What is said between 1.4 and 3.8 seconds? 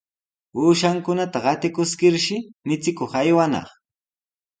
qatikuskirshi michikuq aywanaq.